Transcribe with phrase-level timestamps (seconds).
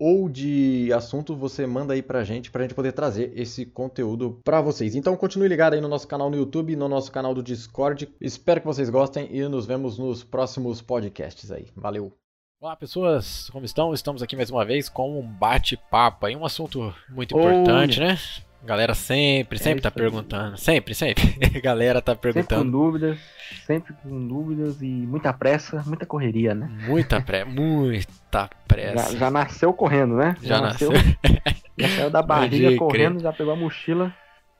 [0.00, 4.62] ou de assunto, você manda aí pra gente, pra gente poder trazer esse conteúdo pra
[4.62, 4.94] vocês.
[4.94, 8.08] Então, continue ligado aí no nosso canal no YouTube, no nosso canal do Discord.
[8.18, 11.66] Espero que vocês gostem e nos vemos nos próximos podcasts aí.
[11.76, 12.10] Valeu!
[12.62, 13.92] Olá pessoas, como estão?
[13.94, 18.18] Estamos aqui mais uma vez com um bate-papo aí, um assunto muito importante, né?
[18.62, 20.56] Galera sempre, sempre é tá perguntando.
[20.58, 21.24] Sempre, sempre.
[21.62, 22.62] Galera tá perguntando.
[22.62, 23.18] Sempre com dúvidas,
[23.66, 26.68] sempre com dúvidas e muita pressa, muita correria, né?
[26.86, 29.12] Muita pressa, muita pressa.
[29.12, 30.36] Já, já, nasceu correndo, né?
[30.42, 30.90] Já, já nasceu.
[31.78, 33.22] já saiu da barriga correndo, crer.
[33.22, 34.14] já pegou a mochila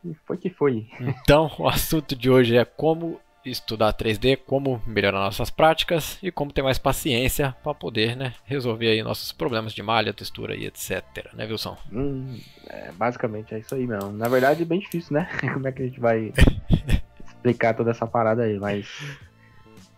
[0.04, 0.88] e foi que foi.
[0.98, 6.52] Então, o assunto de hoje é como estudar 3D, como melhorar nossas práticas e como
[6.52, 11.32] ter mais paciência para poder né, resolver aí nossos problemas de malha, textura e etc.
[11.34, 11.76] Né, Wilson?
[11.92, 12.38] Hum,
[12.68, 14.12] é, basicamente é isso aí mesmo.
[14.12, 15.28] Na verdade é bem difícil, né?
[15.52, 16.32] como é que a gente vai
[17.26, 18.86] explicar toda essa parada aí, mas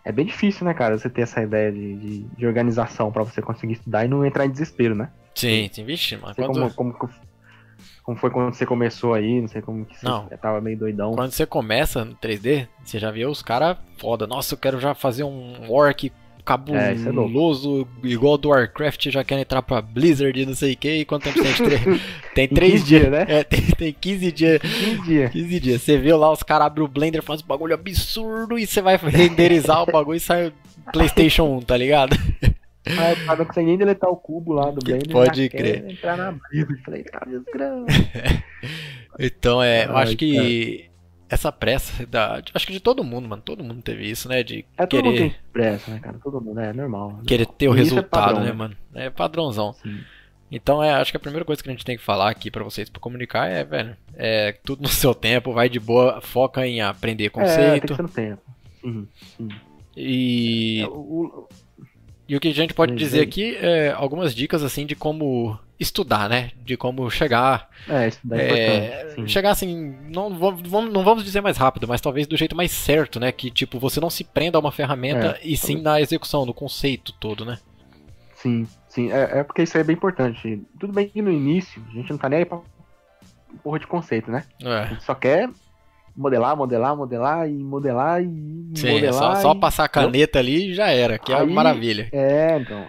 [0.04, 3.40] é bem difícil, né, cara, você ter essa ideia de, de, de organização para você
[3.40, 5.10] conseguir estudar e não entrar em desespero, né?
[5.34, 6.34] Sim, sim, vixe, mano.
[6.34, 6.74] Quando...
[6.74, 7.12] Como, como,
[8.02, 10.26] como foi quando você começou aí, não sei como que você não.
[10.40, 11.12] tava meio doidão.
[11.12, 14.26] Quando você começa no 3D, você já viu os caras foda.
[14.26, 16.10] Nossa, eu quero já fazer um orc
[16.44, 20.92] cabuloso, é, é igual do Warcraft, já quer entrar pra Blizzard não sei o que,
[20.96, 22.00] e quanto tempo você tem?
[22.34, 23.24] tem 3 dias, né?
[23.28, 24.58] É, tem, tem 15 dias.
[24.60, 25.30] 15 dias.
[25.30, 25.82] 15 dias.
[25.82, 28.96] Você viu lá, os caras abrem o Blender, fazem um bagulho absurdo, e você vai
[28.96, 30.52] renderizar o bagulho e sai
[30.92, 32.16] Playstation 1, tá ligado?
[32.86, 35.10] Ah, eu não consegue nem deletar o cubo lá do Blender.
[35.10, 35.88] Pode crer.
[35.90, 36.76] entrar na brisa.
[36.84, 37.26] Falei, cara,
[39.18, 40.90] Então, é, eu acho que
[41.28, 42.42] essa pressa da.
[42.52, 43.42] Acho que de todo mundo, mano.
[43.42, 44.42] Todo mundo teve isso, né?
[44.42, 45.02] De é, querer.
[45.02, 46.18] Todo mundo tem pressa, né, cara?
[46.22, 47.20] Todo mundo, é normal.
[47.26, 48.76] Querer ter o resultado, é padrão, né, mano?
[48.94, 49.72] É padrãozão.
[49.74, 50.00] Sim.
[50.50, 52.62] Então, é, acho que a primeira coisa que a gente tem que falar aqui para
[52.62, 56.82] vocês, para comunicar, é, velho, é tudo no seu tempo, vai de boa, foca em
[56.82, 57.60] aprender conceito.
[57.60, 58.42] É, tem que ser no tempo.
[58.82, 59.48] Sim, sim.
[59.96, 60.82] E.
[60.82, 61.48] É, o,
[62.28, 66.28] e o que a gente pode dizer aqui é algumas dicas assim de como estudar,
[66.28, 66.52] né?
[66.64, 67.68] De como chegar.
[67.88, 70.62] É, estudar é, é Chegar assim, não vamos,
[70.92, 73.32] não vamos dizer mais rápido, mas talvez do jeito mais certo, né?
[73.32, 76.54] Que tipo, você não se prenda a uma ferramenta é, e sim na execução, no
[76.54, 77.58] conceito todo, né?
[78.36, 79.10] Sim, sim.
[79.12, 80.62] É, é, porque isso aí é bem importante.
[80.78, 82.60] Tudo bem que no início a gente não tá nem aí pra
[83.62, 84.44] porra de conceito, né?
[84.62, 84.68] É.
[84.68, 85.50] A gente só quer
[86.16, 88.26] modelar, modelar, modelar e modelar e
[88.74, 89.36] Sim, modelar.
[89.36, 92.08] Só, só passar a caneta ali e já era, que aí, é maravilha.
[92.12, 92.86] É, então.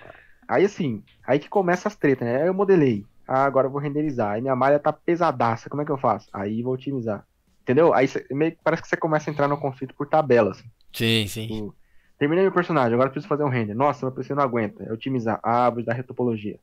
[0.47, 2.47] Aí assim, aí que começa as tretas, né?
[2.47, 3.05] Eu modelei.
[3.27, 4.33] Ah, agora eu vou renderizar.
[4.33, 5.69] Aí minha malha tá pesadaça.
[5.69, 6.27] Como é que eu faço?
[6.33, 7.25] Aí vou otimizar.
[7.61, 7.93] Entendeu?
[7.93, 10.61] Aí cê, meio, parece que você começa a entrar no conflito por tabelas.
[10.91, 11.47] Sim, sim.
[11.47, 11.75] Tipo,
[12.19, 13.73] terminei meu personagem, agora preciso fazer um render.
[13.73, 14.83] Nossa, meu PC não aguenta.
[14.83, 15.39] É otimizar.
[15.41, 16.59] Ah, vou dar retopologia.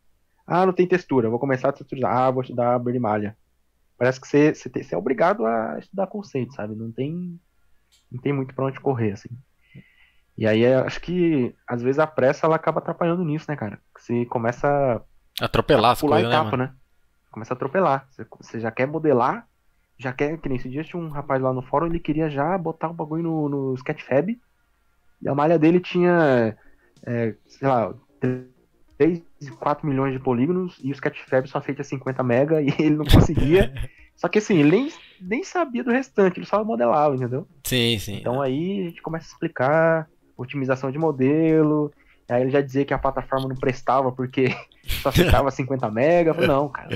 [0.47, 1.31] Ah, não tem textura.
[1.31, 2.15] Vou começar a texturizar.
[2.15, 3.37] Ah, vou dar abrir malha.
[4.00, 6.75] Parece que você, você, você é obrigado a estudar conceito, sabe?
[6.75, 7.38] Não tem,
[8.11, 9.28] não tem muito pra onde correr, assim.
[10.38, 13.78] E aí acho que às vezes a pressa ela acaba atrapalhando nisso, né, cara?
[13.94, 15.05] Você começa
[15.38, 16.75] a atropelar a as coisas, etapa, né, né?
[17.31, 18.09] Começa a atropelar.
[18.11, 19.47] Você, você, já quer modelar,
[19.99, 22.56] já quer, que nem esse dia tinha um rapaz lá no fórum, ele queria já
[22.56, 24.41] botar o um bagulho no, no Sketchfab.
[25.21, 26.56] E a malha dele tinha,
[27.06, 27.94] é, sei lá,
[29.00, 29.22] 3,
[29.59, 33.72] 4 milhões de polígonos e o Sketchfab só aceita 50 mega e ele não conseguia.
[34.15, 37.49] só que assim, ele nem, nem sabia do restante, ele só modelava, entendeu?
[37.65, 38.16] Sim, sim.
[38.16, 40.06] Então aí a gente começa a explicar
[40.37, 41.91] otimização de modelo,
[42.28, 44.55] aí ele já dizia que a plataforma não prestava porque
[45.03, 46.31] só aceitava 50 mega.
[46.31, 46.91] Eu falei, não, cara.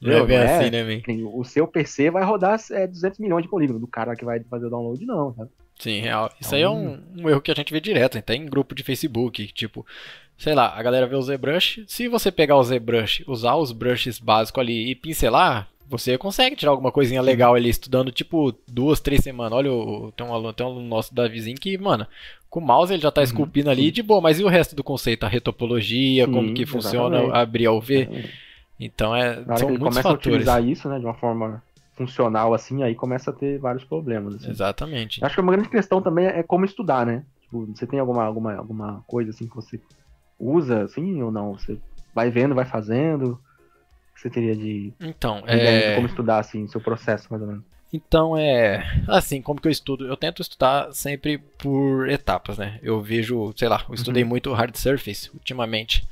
[0.00, 1.30] Não, não é bem é, assim, né, man?
[1.32, 4.66] O seu PC vai rodar é, 200 milhões de polígonos, do cara que vai fazer
[4.66, 5.50] o download, não, sabe?
[5.78, 6.30] Sim, real.
[6.40, 8.74] Isso então, aí é um, um, erro que a gente vê direto, até em grupo
[8.74, 9.84] de Facebook, tipo,
[10.38, 14.18] sei lá, a galera vê o ZBrush, se você pegar o ZBrush, usar os brushes
[14.18, 19.22] básicos ali e pincelar, você consegue tirar alguma coisinha legal ali, estudando tipo duas, três
[19.22, 19.52] semanas.
[19.52, 19.70] Olha,
[20.16, 22.06] tem um aluno, tem um aluno nosso da vizinho que, mano,
[22.50, 24.74] com o mouse ele já tá uhum, esculpindo ali de boa, mas e o resto
[24.74, 25.24] do conceito?
[25.24, 27.38] A retopologia, sim, como que funciona exatamente.
[27.38, 28.34] abrir ao ver?
[28.80, 29.36] Então é.
[29.36, 30.26] Na hora são que ele muitos começa fatores.
[30.26, 31.62] a utilizar isso, né, de uma forma
[31.96, 34.36] funcional assim, aí começa a ter vários problemas.
[34.36, 34.50] Assim.
[34.50, 35.24] Exatamente.
[35.24, 37.24] Acho que uma grande questão também é como estudar, né?
[37.40, 39.80] Tipo, você tem alguma, alguma, alguma coisa assim que você
[40.38, 41.54] usa, assim, ou não?
[41.54, 41.78] Você
[42.14, 43.32] vai vendo, vai fazendo?
[43.32, 45.94] O que você teria de, então, de é...
[45.94, 47.64] como estudar, assim, seu processo, mais ou menos?
[47.92, 50.06] Então é assim, como que eu estudo?
[50.06, 52.78] Eu tento estudar sempre por etapas, né?
[52.82, 54.28] Eu vejo, sei lá, eu estudei uhum.
[54.28, 56.06] muito hard surface ultimamente.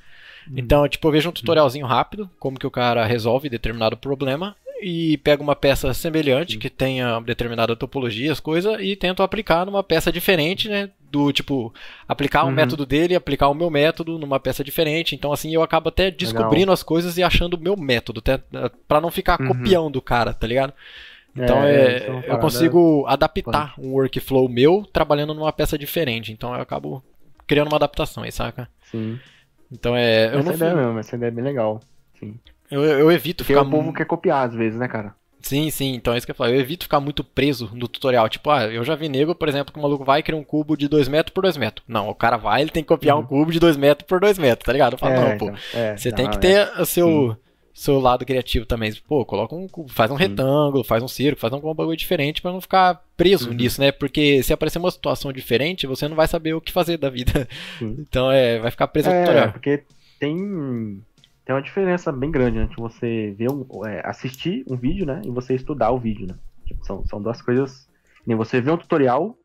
[0.46, 0.54] Uhum.
[0.56, 5.16] Então, tipo, eu vejo um tutorialzinho rápido, como que o cara resolve determinado problema, e
[5.18, 10.12] pego uma peça semelhante, que tenha determinada topologia, as coisas, e tento aplicar numa peça
[10.12, 10.90] diferente, né?
[11.10, 11.72] Do tipo,
[12.08, 12.54] aplicar um Uhum.
[12.54, 15.14] método dele, aplicar o meu método numa peça diferente.
[15.14, 18.38] Então, assim, eu acabo até descobrindo as coisas e achando o meu método, até,
[18.86, 19.48] pra não ficar Uhum.
[19.48, 20.72] copiando o cara, tá ligado?
[21.36, 26.30] Então É, é, é uma eu consigo adaptar um workflow meu trabalhando numa peça diferente.
[26.32, 27.02] Então eu acabo
[27.46, 28.68] criando uma adaptação aí, saca?
[28.90, 29.18] Sim.
[29.72, 30.26] Então é.
[30.34, 31.80] Eu, essa não, ideia mesmo, essa ideia é bem legal.
[32.20, 32.38] Sim.
[32.74, 33.66] Eu, eu evito Porque ficar.
[33.66, 35.14] o povo quer copiar às vezes, né, cara?
[35.40, 36.52] Sim, sim, então é isso que eu falo.
[36.52, 38.26] Eu evito ficar muito preso no tutorial.
[38.30, 40.42] Tipo, ah, eu já vi nego, por exemplo, que o maluco vai e cria um
[40.42, 41.84] cubo de 2 metros por 2 metros.
[41.86, 43.26] Não, o cara vai, ele tem que copiar um Uhum.
[43.26, 44.94] cubo de 2 metros por 2 metros, tá ligado?
[44.94, 45.44] Eu falo, não, pô.
[45.50, 46.40] então, é, Você não, tem que é.
[46.40, 47.36] ter o seu,
[47.74, 48.90] seu lado criativo também.
[49.06, 52.50] Pô, coloca um, cubo, faz um retângulo, faz um círculo, faz algum bagulho diferente pra
[52.50, 53.54] não ficar preso Uhum.
[53.56, 53.92] nisso, né?
[53.92, 57.46] Porque se aparecer uma situação diferente, você não vai saber o que fazer da vida.
[57.82, 59.52] Então é, vai ficar preso ao É, tutorial.
[59.52, 59.84] porque
[60.18, 61.02] tem,
[61.44, 65.20] tem uma diferença bem grande entre você ver um, é, assistir um vídeo, né?
[65.24, 66.34] E você estudar o vídeo, né?
[66.64, 67.88] Tipo, são, são duas coisas.
[68.26, 69.36] Nem você ver um tutorial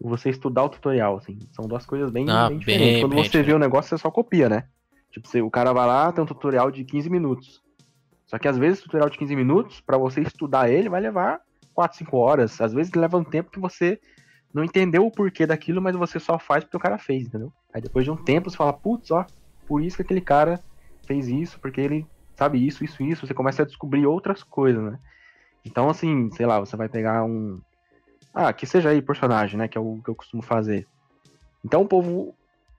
[0.00, 1.38] e você estudar o tutorial, assim.
[1.52, 3.00] São duas coisas bem, Ah, bem bem, diferentes.
[3.00, 4.64] Quando bem você vê o negócio, você só copia, né?
[5.10, 7.62] Tipo, você- o cara vai lá, tem um tutorial de 15 minutos.
[8.26, 11.40] Só que às vezes o tutorial de 15 minutos, pra você estudar ele, vai levar
[11.72, 12.60] 4, 5 horas.
[12.60, 14.00] Às vezes leva um tempo que você
[14.52, 17.52] não entendeu o porquê daquilo, mas você só faz porque o cara fez, entendeu?
[17.72, 19.24] Aí depois de um tempo você fala, putz, ó,
[19.68, 20.60] por isso que aquele cara
[21.06, 23.26] fez isso, porque ele sabe isso, isso, isso.
[23.26, 24.98] Você começa a descobrir outras coisas, né?
[25.64, 27.60] Então, assim, sei lá, você vai pegar um.
[28.34, 29.68] Ah, que seja aí personagem, né?
[29.68, 30.86] Que é o que eu costumo fazer.
[31.64, 32.34] Então o povo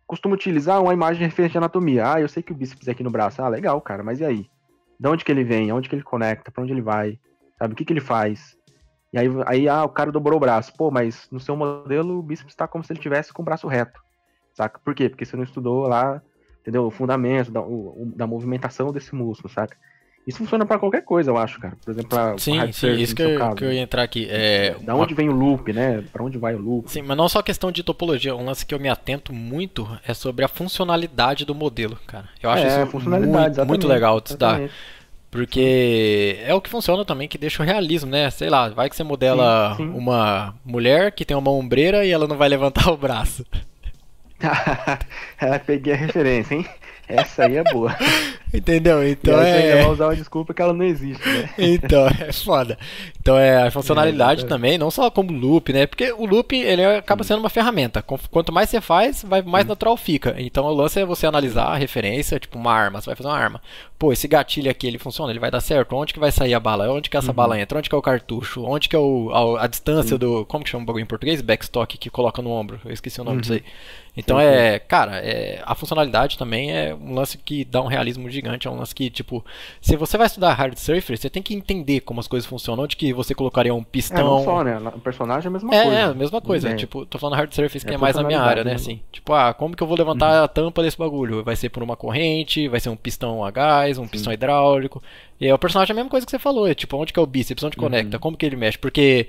[0.05, 2.13] costuma utilizar uma imagem referência de anatomia.
[2.13, 3.41] Ah, eu sei que o bíceps é aqui no braço.
[3.41, 4.49] Ah, legal, cara, mas e aí?
[4.97, 5.71] De onde que ele vem?
[5.71, 6.49] Onde que ele conecta?
[6.51, 7.19] Pra onde ele vai?
[7.59, 7.73] Sabe?
[7.73, 8.55] O que que ele faz?
[9.11, 10.73] E aí, aí ah, o cara dobrou o braço.
[10.77, 13.67] Pô, mas no seu modelo o bíceps tá como se ele tivesse com o braço
[13.67, 13.99] reto.
[14.53, 14.79] Saca?
[14.79, 15.09] Por quê?
[15.09, 16.21] Porque você não estudou lá,
[16.67, 16.85] entendeu?
[16.85, 19.77] O fundamento da, o- da movimentação desse músculo, saca?
[20.27, 21.77] Isso funciona pra qualquer coisa, eu acho, cara.
[21.85, 23.55] Por exemplo, pra, Sim, sim, isso que eu, caso.
[23.55, 24.27] que eu ia entrar aqui.
[24.29, 26.03] É, Da onde vem o loop, né?
[26.11, 26.91] Pra onde vai o loop?
[26.91, 30.13] Sim, mas não só questão de topologia, um lance que eu me atento muito é
[30.13, 32.27] sobre a funcionalidade do modelo, cara.
[32.43, 34.47] Eu acho é, isso funcionalidade, muito, muito legal de estudar.
[34.59, 34.73] exatamente.
[35.31, 38.29] Porque é o que funciona também, que deixa o realismo, né?
[38.29, 39.97] Sei lá, vai que você modela Sim, sim.
[39.97, 43.45] uma mulher que tem uma ombreira e ela não vai levantar o braço.
[45.41, 46.65] É, Peguei a referência, hein?
[47.07, 47.95] Essa aí é boa.
[48.57, 49.07] Entendeu?
[49.07, 49.83] Então é.
[49.83, 51.49] vai usar uma desculpa que ela não existe, né?
[51.57, 52.77] Então, é foda.
[53.19, 54.49] Então é a funcionalidade É, exatamente.
[54.49, 55.85] também, não só como loop, né?
[55.85, 58.01] Porque o loop, ele acaba sendo uma ferramenta.
[58.01, 60.35] Quanto mais você faz, vai mais natural fica.
[60.37, 63.37] Então o lance é você analisar a referência, tipo uma arma, você vai fazer uma
[63.37, 63.61] arma.
[63.99, 65.95] Pô, esse gatilho aqui, ele funciona, ele vai dar certo.
[65.95, 66.89] Onde que vai sair a bala?
[66.91, 67.33] Onde que essa Uhum.
[67.35, 67.77] bala entra?
[67.79, 68.63] Onde que é o cartucho?
[68.63, 70.45] Onde que é o, a, a distância do...
[70.45, 71.41] Como que chama o bagulho em português?
[71.41, 72.79] Backstock, que coloca no ombro.
[72.85, 73.41] Eu esqueci o nome Uhum.
[73.41, 73.63] disso aí.
[74.15, 78.27] Então Sim, é, cara, é, a funcionalidade também é um lance que dá um realismo
[78.31, 79.43] gigante, é um lance que, tipo,
[79.81, 82.95] se você vai estudar hard surfer, você tem que entender como as coisas funcionam, onde
[82.95, 84.37] que você colocaria um É, pistão.
[84.37, 84.77] não só, né?
[84.95, 85.97] O personagem é a mesma É, coisa.
[85.99, 86.69] é, a mesma coisa.
[86.69, 86.75] É.
[86.75, 88.71] Tipo, tô falando hard surface, que É é, mais na minha área, né?
[88.73, 91.43] funcionalidade, Assim, tipo, ah, como que eu vou levantar a tampa desse bagulho?
[91.43, 95.01] Vai ser por uma corrente, vai ser um pistão a gás, um pistão hidráulico.
[95.39, 97.19] E aí, o personagem é a mesma coisa que você falou, é tipo, onde que
[97.19, 98.77] é o bíceps, onde conecta, como que ele mexe?
[98.77, 99.27] Porque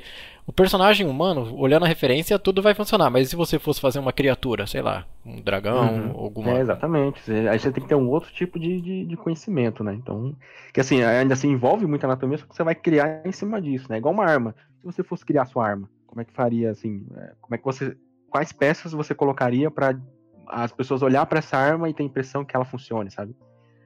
[0.48, 3.10] o personagem humano, olhando a referência, tudo vai funcionar.
[3.10, 6.10] Mas se você fosse fazer uma criatura, sei lá, um dragão, Uhum.
[6.18, 6.50] alguma.
[6.52, 7.30] É, exatamente.
[7.30, 9.92] Aí você tem que ter um outro tipo de, de, de conhecimento, né?
[9.92, 10.34] Então,
[10.72, 13.86] que assim, ainda assim envolve muita anatomia, só que você vai criar em cima disso,
[13.90, 13.98] né?
[13.98, 14.54] Igual uma arma.
[14.80, 17.64] Se você fosse criar sua arma, como é que faria, assim, é, como é que
[17.64, 17.94] você,
[18.30, 20.00] quais peças você colocaria para
[20.48, 23.36] as pessoas olhar para essa arma e ter a impressão que ela funcione, sabe?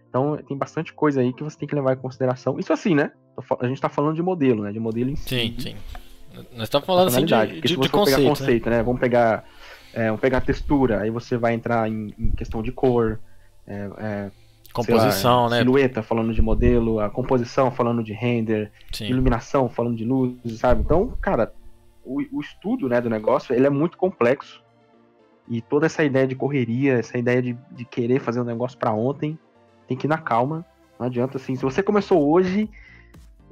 [0.08, 2.56] Então, tem bastante coisa aí que você tem que levar em consideração.
[2.56, 3.10] Isso assim, né?
[3.58, 4.70] A gente tá falando de modelo, né?
[4.70, 5.28] De modelo em si.
[5.28, 5.74] Sim, sim.
[6.52, 8.20] Nós estamos falando assim de, de, se de você for pegar conceito.
[8.20, 8.28] né?
[8.28, 8.82] conceito, né?
[8.82, 9.44] Vamos pegar,
[9.92, 13.20] é, vamos pegar textura, aí você vai entrar em, em questão de cor,
[13.66, 14.30] é, é,
[14.72, 15.58] Composição, lá, né?
[15.58, 19.06] Silhueta falando de modelo, a composição falando de render, Sim.
[19.06, 20.80] iluminação falando de luzes, sabe?
[20.80, 21.52] Então, cara,
[22.04, 24.62] o, o estudo né, do negócio ele é muito complexo.
[25.48, 28.92] E toda essa ideia de correria, essa ideia de, de querer fazer um negócio pra
[28.92, 29.38] ontem,
[29.86, 30.64] tem que ir na calma.
[30.98, 31.54] Não adianta assim.
[31.54, 32.70] Se você começou hoje,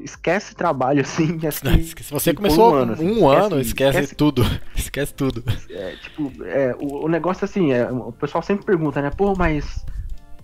[0.03, 1.39] esquece trabalho assim.
[1.47, 4.43] assim Se você começou um ano, assim, um ano, esquece, esquece- tudo.
[4.77, 5.45] Esquece tudo.
[5.71, 9.11] É, tipo, é, o, o negócio assim, é, o pessoal sempre pergunta, né?
[9.11, 9.85] Pô, mas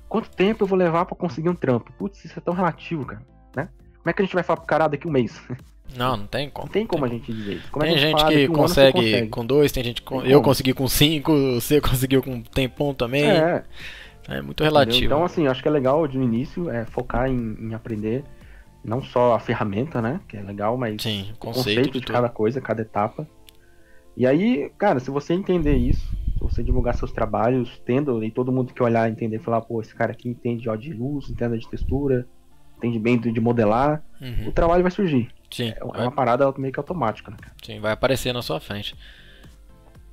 [0.08, 1.92] quanto tempo eu vou levar pra conseguir um trampo?
[1.98, 3.22] Putz, isso é tão relativo, cara,
[3.56, 3.68] né?
[3.98, 5.40] Como é que a gente vai falar pro cara daqui um mês?
[5.96, 6.66] Não, não tem como.
[6.66, 7.70] Não tem como a gente dizer isso.
[7.70, 9.28] Como é Tem que a gente fala que daqui um consegue, consegue?
[9.28, 10.20] com dois, tem gente com.
[10.20, 10.50] Tem Eu como.
[10.50, 13.22] consegui com cinco, você conseguiu com um tempão também.
[13.25, 13.62] É,
[14.28, 14.64] É, muito entendeu?
[14.64, 15.04] relativo.
[15.06, 18.25] Então, assim, eu acho que é legal de início é, focar em, em aprender
[18.87, 20.21] não só a ferramenta, né?
[20.28, 22.12] Que é legal, mas Sim, o conceito, conceito de tudo.
[22.12, 23.28] cada coisa, cada etapa.
[24.16, 26.07] E aí, cara, se você entender isso,
[26.38, 29.95] se você divulgar seus trabalhos, tendo, e todo mundo que olhar entender, falar, pô, esse
[29.95, 32.26] cara aqui entende ó, de luz, entende de textura,
[32.78, 34.49] entende bem de modelar, Uhum.
[34.49, 35.28] o trabalho vai surgir.
[35.50, 37.55] Sim, É vai, uma parada meio que automática, né, cara?
[37.62, 38.95] sim, vai aparecer na sua frente.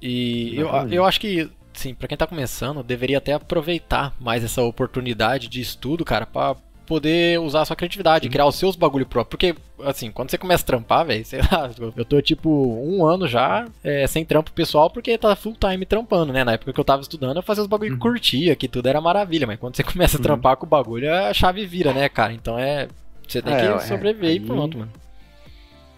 [0.01, 4.62] E eu, eu acho que, sim, pra quem tá começando, deveria até aproveitar mais essa
[4.62, 8.31] oportunidade de estudo, cara, pra poder usar a sua criatividade, Sim.
[8.31, 9.29] criar os seus bagulho próprio.
[9.37, 9.55] Porque,
[9.87, 13.65] assim, quando você começa a trampar, velho, sei lá, eu tô tipo um ano já
[13.83, 16.43] é, sem trampo pessoal porque tá full time trampando, né?
[16.43, 18.11] Na época que eu tava estudando, eu fazia os bagulho que Uhum.
[18.11, 20.23] curtia, que tudo era maravilha, mas quando você começa a Uhum.
[20.23, 22.33] trampar com o bagulho, a chave vira, né, cara?
[22.33, 22.87] Então é.
[23.27, 24.91] Você tem É, que é, sobreviver e aí- pronto, mano.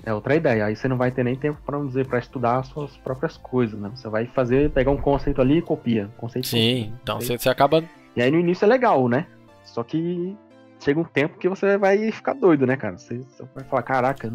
[0.06, 0.66] É outra ideia.
[0.68, 3.80] Aí você não vai ter nem tempo para dizer para estudar as suas próprias coisas,
[3.80, 3.90] né?
[3.96, 6.08] Você vai fazer, pegar um conceito ali e copia.
[6.18, 6.94] Conceito Sim, copia.
[7.02, 7.84] então você, você acaba.
[8.16, 9.26] E aí no início é legal, né?
[9.64, 10.36] Só que
[10.80, 12.98] chega um tempo que você vai ficar doido, né, cara?
[12.98, 13.22] Você,
[13.56, 14.32] vai falar, caraca,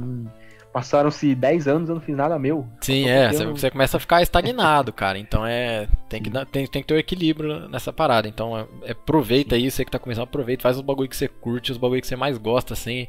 [0.72, 2.66] passaram-se 10 anos e eu não fiz nada meu.
[2.80, 5.18] Sim, é, você, eu- você começa a ficar estagnado, cara.
[5.18, 5.88] Então é.
[6.08, 8.28] Tem que, tem, tem que ter o equilíbrio nessa parada.
[8.28, 11.28] Então é, é, aproveita aí, você que tá começando, aproveita, faz os bagulho que você
[11.28, 13.06] curte, os bagulho que você mais gosta, assim.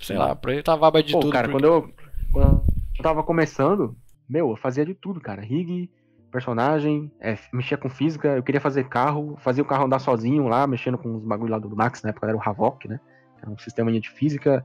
[0.00, 1.32] Sei lá, aproveita a vaba de Pô, tudo.
[1.32, 1.92] cara, porque- quando eu,
[2.32, 2.62] quando
[2.96, 3.96] eu tava começando,
[4.28, 5.42] meu, eu fazia de tudo, cara.
[5.42, 5.90] Rig,
[6.30, 10.66] personagem, é, mexia com física, eu queria fazer carro, fazia o carro andar sozinho lá,
[10.66, 13.00] mexendo com os bagulho lá do Max, na época era o Havok, né?
[13.40, 14.64] Era um sistema de física.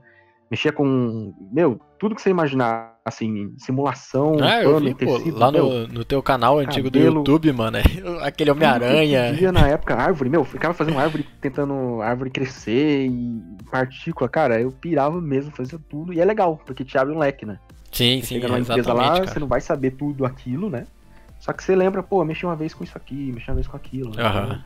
[0.50, 5.50] Mexia com, meu, tudo que você imaginar, assim, simulação, Ah, eu vi, pô, tecido, lá
[5.50, 7.16] meu, no, no teu canal antigo do cabelo.
[7.16, 7.78] YouTube, mano,
[8.22, 9.30] aquele Homem-Aranha.
[9.30, 14.70] podia na época, árvore, meu, ficava fazendo árvore, tentando árvore crescer e partícula, cara, eu
[14.70, 16.12] pirava mesmo, fazia tudo.
[16.12, 17.58] E é legal, porque te abre um leque, né?
[17.90, 19.26] Sim, Você sim, chega numa empresa exatamente, lá, cara.
[19.32, 20.84] você não vai saber tudo aquilo, né?
[21.44, 23.76] Só que você lembra, pô, mexi uma vez com isso aqui, mexi uma vez com
[23.76, 24.16] aquilo.
[24.16, 24.22] né?
[24.22, 24.64] Aham.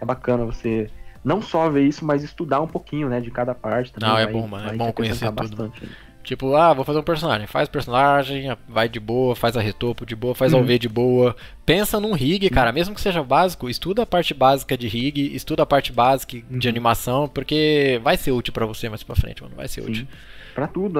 [0.00, 0.90] É bacana você
[1.24, 3.92] não só ver isso, mas estudar um pouquinho, né, de cada parte.
[3.92, 5.34] Também Não, é vai- bom, mano, é bom conhecer tudo.
[5.36, 5.88] Bastante.
[6.24, 7.46] Tipo, ah, vou fazer um personagem.
[7.46, 10.64] Faz personagem, vai de boa, faz a retopo de boa, faz a Uhum.
[10.64, 11.36] OV de boa.
[11.64, 15.62] Pensa num rig, cara, mesmo que seja básico, estuda a parte básica de rig, estuda
[15.62, 16.70] a parte básica de Uhum.
[16.72, 19.54] animação, porque vai ser útil pra você mais pra frente, mano.
[19.56, 20.02] Vai ser útil.
[20.04, 20.08] Sim.
[20.54, 20.98] Pra tudo,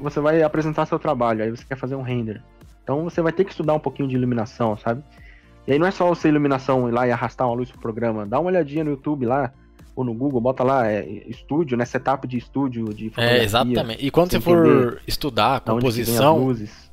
[0.00, 2.42] você vai apresentar seu trabalho, aí você quer fazer um render.
[2.86, 5.02] Então você vai ter que estudar um pouquinho de iluminação, sabe?
[5.66, 8.24] E aí não é só você iluminação ir lá e arrastar uma luz pro programa.
[8.24, 9.52] Dá uma olhadinha no YouTube lá,
[9.96, 11.84] ou no Google, bota lá, é, estúdio, né?
[11.84, 13.40] Setup de estúdio, de fotografia.
[13.40, 14.06] É, exatamente.
[14.06, 16.85] E quando você for estudar composição, luzes.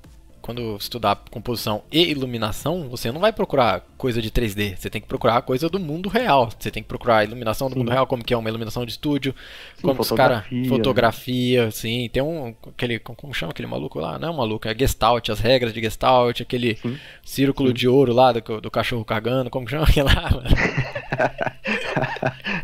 [0.44, 4.76] Quando estudar composição e iluminação, você não vai procurar coisa de 3D.
[4.76, 6.50] Você tem que procurar coisa do mundo real.
[6.60, 7.80] Você tem que procurar a iluminação do Sim.
[7.80, 9.34] mundo real, como que é uma iluminação de estúdio,
[9.76, 14.20] Sim, como os cara fotografia, fotografia, sim, tem um aquele como chama aquele maluco lá?
[14.20, 17.00] Não é um maluco, é Gestalt, as regras de Gestalt, aquele Sim.
[17.24, 20.30] círculo de ouro lá do, do cachorro cagando, como chama aquele lá?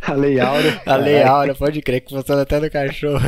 [0.10, 0.82] A Lei Áurea.
[0.86, 3.20] A lei áurea, pode crer que funciona até no cachorro.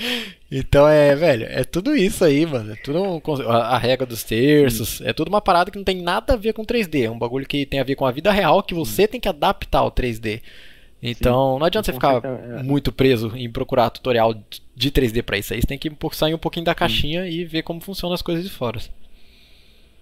[0.50, 2.72] então é, velho, é tudo isso aí, mano.
[2.72, 6.02] É tudo um a, a regra dos terços, é tudo uma parada que não tem
[6.02, 7.04] nada a ver com 3D.
[7.04, 9.28] É um bagulho que tem a ver com a vida real que você tem que
[9.28, 10.40] adaptar ao 3D.
[11.02, 14.34] Então, não adianta você ficar é- muito preso em procurar tutorial
[14.74, 15.60] de 3D pra isso aí.
[15.60, 18.50] Você tem que sair um pouquinho da caixinha e ver como funcionam as coisas de
[18.50, 18.80] fora.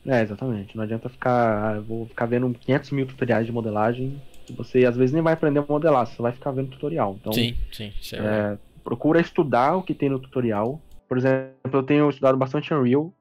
[0.06, 0.76] É, exatamente.
[0.76, 1.80] Não adianta ficar.
[1.80, 4.20] vou ficar vendo 500 mil tutoriais de modelagem.
[4.52, 7.16] Você às vezes nem vai aprender a modelar, você vai ficar vendo tutorial.
[7.20, 7.92] Então, sim, sim.
[8.12, 10.80] É é, procura estudar o que tem no tutorial.
[11.08, 13.12] Por exemplo, eu tenho estudado bastante Unreal,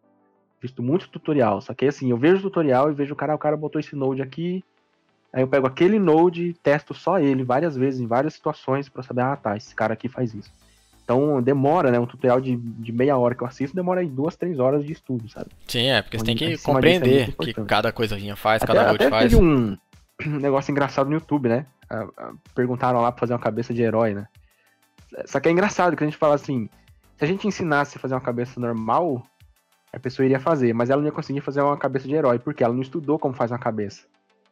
[0.62, 1.62] visto muito tutorial.
[1.62, 3.96] Só que assim, eu vejo o tutorial e vejo o cara, o cara botou esse
[3.96, 4.64] node aqui.
[5.32, 9.02] Aí eu pego aquele node e testo só ele várias vezes, em várias situações, pra
[9.02, 10.52] saber, ah tá, esse cara aqui faz isso.
[11.04, 12.00] Então demora, né?
[12.00, 14.94] Um tutorial de, de meia hora que eu assisto demora aí duas, três horas de
[14.94, 15.48] estudo, sabe?
[15.68, 18.64] Sim, é, porque você tem Em que disso é compreender muito que cada coisinha faz,
[18.64, 19.32] Até, cada node faz.
[19.32, 19.78] teve um,
[20.28, 21.66] um negócio engraçado no YouTube, né?
[21.90, 24.28] Ah, ah, Perguntaram lá pra fazer uma cabeça de herói, né?
[25.26, 26.70] Só que é engraçado que a gente fala assim:
[27.18, 29.24] se a gente ensinasse a fazer uma cabeça normal,
[29.92, 32.64] a pessoa iria fazer, mas ela não ia conseguir fazer uma cabeça de herói, porque
[32.64, 34.06] ela não estudou como faz uma cabeça.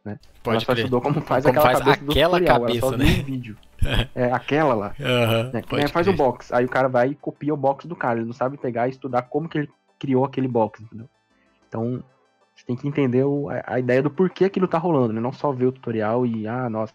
[0.06, 0.86] ela Pode só crer.
[0.86, 3.06] estudou como faz Como aquela faz cabeça do aquela tutorial, cabeça, ela só né?
[3.06, 3.58] viu um vídeo.
[4.14, 4.96] é, aquela lá.
[5.00, 5.88] Aham, Né?
[5.88, 6.54] Faz o box.
[6.54, 8.20] Aí o cara vai e copia o box do cara.
[8.20, 11.10] Ele não sabe pegar e estudar como que ele criou aquele box, entendeu?
[11.68, 12.04] Então,
[12.56, 15.20] você tem que entender o- a, a ideia do porquê aquilo tá rolando, né?
[15.22, 16.94] Não só ver o tutorial e, ah, nossa,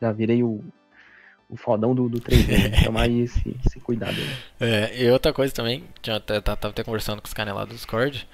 [0.00, 0.62] já virei o,
[1.48, 2.70] o fodão do, do 3D.
[2.70, 2.76] né?
[2.84, 4.16] Tomar aí esse, esse cuidado.
[4.60, 7.64] É, e outra coisa também, que eu até, tava até conversando com os caras lá
[7.64, 8.26] do Discord,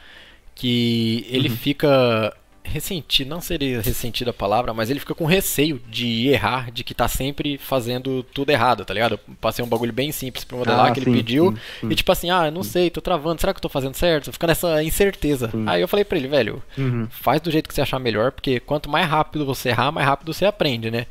[0.55, 1.57] que ele Uhum.
[1.57, 6.85] fica ressentido, não seria ressentido a palavra, mas ele fica com receio de errar, de
[6.85, 9.12] que tá sempre fazendo tudo errado, tá ligado?
[9.14, 11.90] Eu passei um bagulho bem simples pra modelar Ah, que ele sim, pediu, sim, sim.
[11.90, 14.33] e tipo assim, ah, eu não sei, tô travando, será que eu tô fazendo certo?
[14.33, 15.50] Fica nessa incerteza.
[15.67, 17.09] Aí eu falei pra ele, velho, Uhum.
[17.11, 20.33] faz do jeito que você achar melhor, porque quanto mais rápido você errar, mais rápido
[20.33, 21.07] você aprende, né?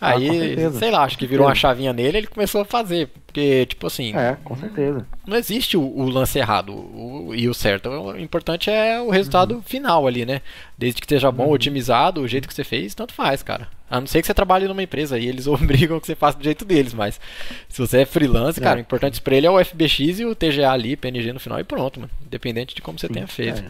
[0.00, 0.78] Ah, Aí, certeza.
[0.78, 3.08] sei lá, acho que virou uma chavinha nele ele começou a fazer.
[3.26, 5.06] Porque, tipo assim, É, com certeza.
[5.26, 7.88] não existe o, o lance errado o- e o certo.
[7.90, 9.62] O importante é o resultado Uhum.
[9.62, 10.40] final ali, né?
[10.78, 13.68] Desde que esteja bom, otimizado, o jeito que você fez, tanto faz, cara.
[13.90, 15.46] A não ser que você trabalhe numa empresa e eles
[15.92, 17.20] obrigam que você faça do jeito deles, mas
[17.68, 18.62] se você é freelance, É.
[18.62, 21.60] cara, o importante pra ele é o FBX e o TGA ali, PNG no final
[21.60, 22.10] e pronto, mano.
[22.26, 23.60] Independente de como você Sim, tenha feito.
[23.60, 23.64] é.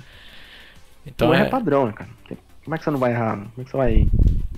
[1.07, 1.43] Então não é.
[1.43, 2.09] é padrão, né, cara?
[2.71, 3.35] Como é que você não vai errar?
[3.37, 4.09] Como é que você vai.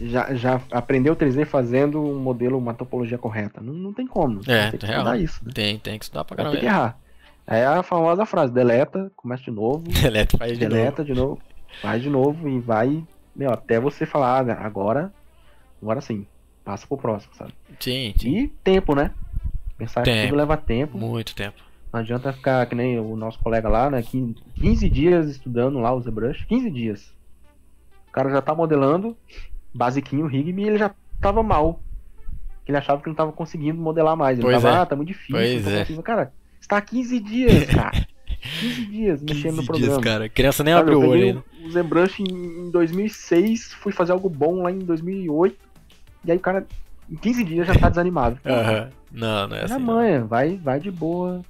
[0.03, 3.63] Já, já aprendeu 3D fazendo um modelo, uma topologia correta?
[3.63, 4.43] Não, não tem como.
[4.47, 4.99] É, tem que real.
[4.99, 5.51] estudar isso, né?
[5.55, 6.55] Tem, tem que estudar pra caramba.
[6.57, 6.99] ter que errar.
[7.47, 10.75] É a famosa frase: deleta, começa de novo, Delete faz de novo.
[10.77, 11.41] deleta de novo,
[11.81, 13.03] faz de novo e vai.
[13.35, 15.11] Meu, até você falar, "Ah, agora.
[15.81, 16.27] Agora sim.
[16.63, 17.55] Passa pro próximo, sabe?
[17.81, 18.37] Sim, sim.
[18.41, 19.11] E tempo, né?
[19.79, 20.29] Pensar que Tempo.
[20.29, 20.99] tudo leva tempo.
[20.99, 21.57] Muito tempo.
[21.91, 24.03] Não adianta ficar que nem o nosso colega lá, né?
[24.03, 26.45] que 15 dias estudando lá o ZBrush.
[26.47, 27.22] 15 dias.
[28.13, 29.17] O cara já tá modelando,
[29.75, 31.81] basiquinho, Rigby, e ele já tava mal.
[32.69, 34.39] Ele achava que não tava conseguindo modelar mais.
[34.39, 34.81] Ele Pois tava, é.
[34.81, 35.35] ah, tá muito difícil.
[35.35, 35.79] Pois é.
[35.79, 38.07] conseguindo." Cara, você tá há 15 dias, cara.
[38.61, 40.03] 15 dias mexendo 15 no dias, programa.
[40.03, 40.29] cara.
[40.29, 41.45] Criança nem Sabe, eu o olho ainda.
[41.65, 45.57] o, ZBrush em, em 2006, fui fazer algo bom lá em 2008,
[46.25, 46.67] e aí o cara,
[47.11, 48.39] em 15 dias, já tá desanimado.
[48.45, 48.91] Aham.
[49.11, 49.75] Não, não é assim.
[49.75, 51.43] a manha, vai, vai de boa.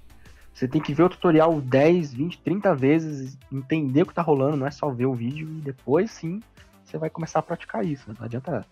[0.54, 4.56] Você tem que ver o tutorial 10, 20, 30 vezes, entender o que tá rolando,
[4.56, 6.40] não é só ver o vídeo e depois sim
[6.84, 8.04] você vai começar a praticar isso.
[8.08, 8.14] né?
[8.18, 8.64] Não adianta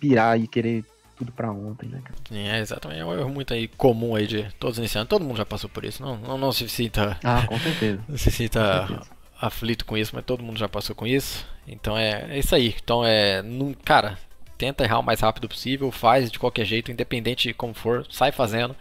[0.00, 0.84] pirar e querer
[1.16, 2.14] tudo pra ontem, né, cara?
[2.28, 3.00] Sim, é exatamente.
[3.00, 5.08] É um erro muito aí comum aí de todos os iniciantes.
[5.08, 6.02] Todo mundo já passou por isso.
[6.02, 8.02] Não, não, não se sinta, Ah, com certeza.
[8.08, 9.10] não se Com sinta certeza.
[9.40, 11.46] aflito com isso, mas todo mundo já passou com isso.
[11.66, 12.74] Então é, é isso aí.
[12.82, 13.42] Então é.
[13.42, 14.18] Não, cara,
[14.56, 18.32] tenta errar o mais rápido possível, faz de qualquer jeito, independente de como for, sai
[18.32, 18.74] fazendo.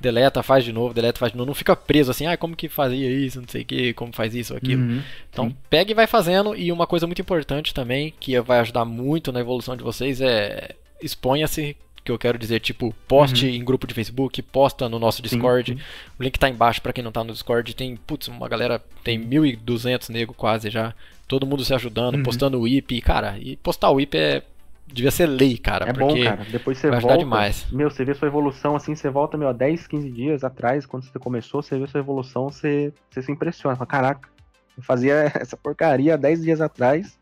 [0.00, 1.46] Deleta, faz de novo, deleta, faz de novo.
[1.46, 4.34] Não fica preso assim, ah, como que fazia isso, não sei o que, como faz
[4.34, 4.82] isso ou aquilo.
[4.82, 5.56] Uhum, Então sim.
[5.70, 6.56] pega e vai fazendo.
[6.56, 10.74] E uma coisa muito importante também, que vai ajudar muito na evolução de vocês, é
[11.00, 11.76] exponha-se.
[12.04, 15.28] Que eu quero dizer, tipo, poste em grupo de Facebook, posta no nosso Uhum.
[15.28, 15.72] Sim, Discord.
[15.74, 15.80] sim.
[16.18, 17.76] O link tá embaixo pra quem não tá no Discord.
[17.76, 20.92] Tem, putz, uma galera, tem 1.200 nego quase já.
[21.28, 22.22] Todo mundo se ajudando, Uhum.
[22.24, 23.00] postando o IP.
[23.02, 24.42] Cara, e postar o IP é.
[24.86, 25.88] Devia ser lei, cara.
[25.88, 26.44] É bom, cara.
[26.50, 27.18] Depois você vai volta.
[27.18, 27.66] demais.
[27.72, 31.18] Meu, você vê sua evolução assim, você volta, meu, 10, 15 dias atrás, quando você
[31.18, 33.74] começou, você vê sua evolução, você, você se impressiona.
[33.76, 34.28] Fala, caraca,
[34.76, 37.18] eu fazia essa porcaria há 10 dias atrás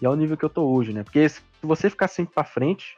[0.00, 1.02] e é o nível que eu tô hoje, né?
[1.02, 2.96] Porque se você ficar sempre pra frente,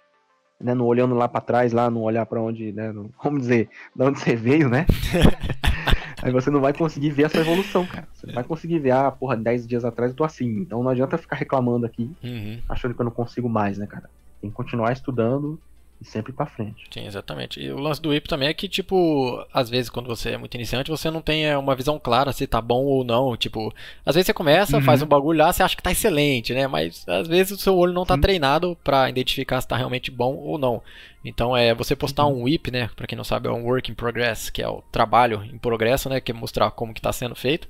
[0.60, 3.70] né, não olhando lá pra trás, lá, não olhar pra onde, né, não- vamos dizer,
[3.96, 4.84] de onde você veio, né?
[6.22, 8.08] Aí você não vai conseguir ver a sua evolução, cara.
[8.12, 10.46] Você não vai conseguir ver, ah, porra, 10 dias atrás eu tô assim.
[10.60, 12.60] Então não adianta ficar reclamando aqui, Uhum.
[12.68, 14.08] achando que eu não consigo mais, né, cara?
[14.40, 15.60] Tem que continuar estudando
[16.00, 16.86] e sempre pra frente.
[16.90, 17.60] Sim, exatamente.
[17.60, 20.54] E o lance do IP também é que, tipo, às vezes quando você é muito
[20.54, 23.36] iniciante, você não tem é, uma visão clara se tá bom ou não.
[23.36, 23.72] Tipo,
[24.04, 24.82] às vezes você começa, Uhum.
[24.82, 26.66] faz um bagulho lá, você acha que tá excelente, né?
[26.66, 28.20] Mas às vezes o seu olho não tá Sim.
[28.22, 30.82] treinado pra identificar se tá realmente bom ou não.
[31.24, 32.40] Então é você postar Uhum.
[32.40, 32.88] um WIP, né?
[32.96, 36.08] Pra quem não sabe, é um Work in Progress, que é o trabalho em progresso,
[36.08, 36.18] né?
[36.20, 37.68] Que é mostrar como que tá sendo feito.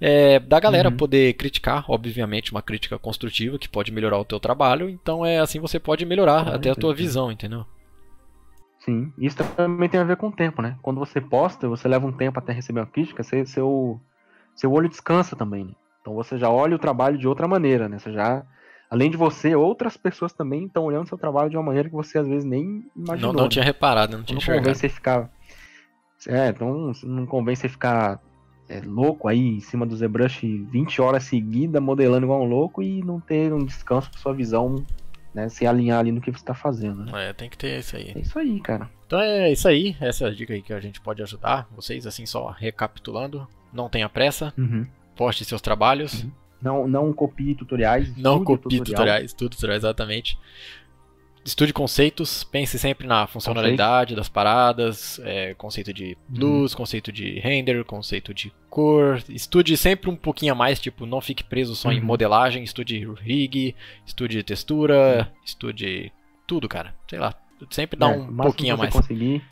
[0.00, 0.96] É, da galera Uhum.
[0.96, 4.88] poder criticar, obviamente, uma crítica construtiva que pode melhorar o teu trabalho.
[4.88, 7.66] Então é assim você pode melhorar até a tua visão, entendeu?
[8.84, 10.76] Sim, isso também tem a ver com o tempo, né?
[10.80, 14.00] Quando você posta, você leva um tempo até receber uma crítica, você- seu,
[14.56, 15.72] seu olho descansa também, né?
[16.00, 17.98] Então você já olha o trabalho de outra maneira, né?
[17.98, 18.42] Você já,
[18.90, 22.18] além de você, outras pessoas também estão olhando seu trabalho de uma maneira que você
[22.18, 23.34] às vezes nem imaginou.
[23.34, 23.50] Não, não né?
[23.50, 24.78] tinha reparado, não tinha não convém enxergado.
[24.78, 25.30] você ficar.
[26.26, 28.18] É, então não convém você ficar
[28.70, 33.02] é, louco aí em cima do ZBrush 20 horas seguidas, modelando igual um louco e
[33.02, 34.76] não ter um descanso pra sua visão,
[35.34, 35.48] né?
[35.48, 37.04] Se alinhar ali no que você tá fazendo.
[37.04, 37.30] Né?
[37.30, 38.12] É, tem que ter isso aí.
[38.14, 38.88] É isso aí, cara.
[39.06, 42.06] Então é isso aí, essa é a dica aí que a gente pode ajudar vocês,
[42.06, 43.46] assim, só recapitulando.
[43.72, 44.86] Não tenha pressa, Uhum.
[45.16, 46.24] poste seus trabalhos,
[46.62, 48.16] Não, não copie tutoriais.
[48.16, 48.84] não copie tutorial.
[48.84, 50.38] tutoriais, tudo tutorial exatamente.
[51.44, 56.38] Estude conceitos, pense sempre na funcionalidade das paradas, é, conceito de Uhum.
[56.38, 59.22] luz, conceito de render, conceito de cor.
[59.28, 62.04] Estude sempre um pouquinho a mais, tipo, não fique preso só em Uhum.
[62.04, 63.74] modelagem, estude rig,
[64.06, 66.12] estude textura, estude
[66.46, 66.94] tudo, cara.
[67.08, 67.34] Sei lá,
[67.70, 68.92] sempre dá É, um pouquinho a mais.
[68.92, 69.42] você conseguir,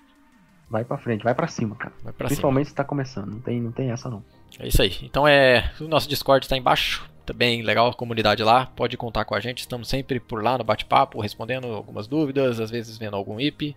[0.70, 1.94] vai pra frente, vai pra cima, cara.
[2.04, 2.28] Vai pra cima.
[2.28, 4.22] Principalmente se tá começando, não tem, não tem essa não.
[4.58, 4.94] É isso aí.
[5.02, 5.72] Então é.
[5.80, 7.08] O nosso Discord está embaixo.
[7.28, 8.64] Também legal a comunidade lá.
[8.64, 9.58] Pode contar com a gente.
[9.58, 13.76] Estamos sempre por lá no bate-papo, respondendo algumas dúvidas, às vezes vendo algum IP.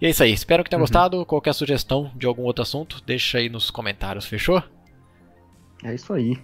[0.00, 0.32] E é isso aí.
[0.32, 0.82] Espero que tenha Uhum.
[0.82, 1.24] gostado.
[1.24, 4.26] Qualquer sugestão de algum outro assunto, deixa aí nos comentários.
[4.26, 4.60] Fechou?
[5.84, 6.36] É isso aí.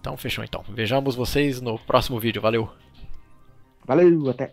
[0.00, 0.64] Então fechou então.
[0.66, 2.40] Vejamos vocês no próximo vídeo.
[2.40, 2.70] Valeu!
[3.84, 4.50] Valeu, até.